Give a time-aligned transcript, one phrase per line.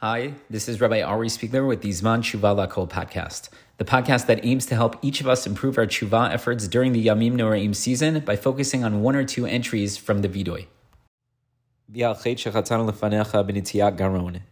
[0.00, 3.48] Hi, this is Rabbi Ari Spiegler with the Zman Tshuva Lakol podcast,
[3.78, 7.06] the podcast that aims to help each of us improve our tshuva efforts during the
[7.06, 10.66] Yamim Noraim season by focusing on one or two entries from the Vidoy.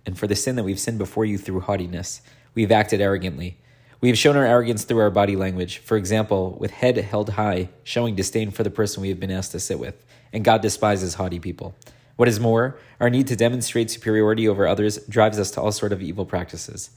[0.07, 2.23] And for the sin that we've sinned before you through haughtiness,
[2.55, 3.59] we've acted arrogantly.
[4.01, 7.69] We have shown our arrogance through our body language, for example, with head held high,
[7.83, 11.13] showing disdain for the person we have been asked to sit with, and God despises
[11.13, 11.75] haughty people.
[12.17, 15.93] What is more, our need to demonstrate superiority over others drives us to all sort
[15.93, 16.91] of evil practices.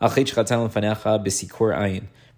[0.00, 0.08] For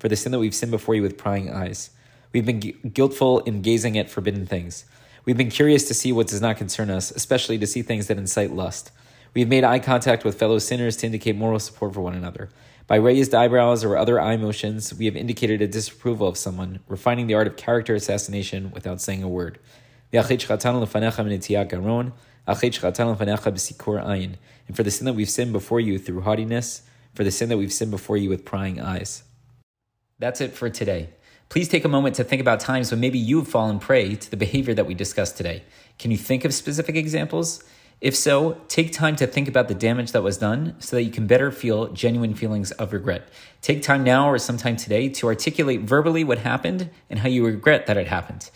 [0.09, 1.91] the sin that we've sinned before you with prying eyes.
[2.33, 4.85] We've been guiltful in gazing at forbidden things.
[5.25, 8.17] We've been curious to see what does not concern us, especially to see things that
[8.17, 8.93] incite lust.
[9.35, 12.49] We have made eye contact with fellow sinners to indicate moral support for one another.
[12.87, 17.27] By raised eyebrows or other eye motions, we have indicated a disapproval of someone, refining
[17.27, 19.59] the art of character assassination without saying a word.
[24.67, 26.83] And for the sin that we've sinned before you through haughtiness,
[27.15, 29.23] for the sin that we've sinned before you with prying eyes.
[30.19, 31.11] That's it for today.
[31.49, 34.37] Please take a moment to think about times when maybe you've fallen prey to the
[34.37, 35.65] behavior that we discussed today.
[35.99, 37.65] Can you think of specific examples?
[38.01, 41.11] If so, take time to think about the damage that was done so that you
[41.11, 43.29] can better feel genuine feelings of regret.
[43.61, 47.87] Take time now or sometime today to articulate verbally what happened and how you regret
[47.87, 48.51] that it happened.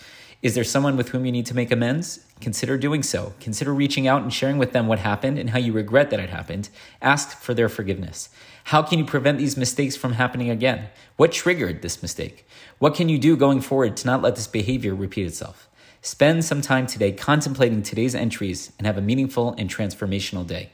[0.45, 2.21] Is there someone with whom you need to make amends?
[2.43, 3.33] Consider doing so.
[3.41, 6.29] Consider reaching out and sharing with them what happened and how you regret that it
[6.29, 6.69] happened.
[7.01, 8.29] Ask for their forgiveness.
[8.65, 10.89] How can you prevent these mistakes from happening again?
[11.17, 12.47] What triggered this mistake?
[12.79, 15.67] What can you do going forward to not let this behavior repeat itself?
[16.03, 20.69] Spend some time today contemplating today's entries and have a meaningful and transformational day.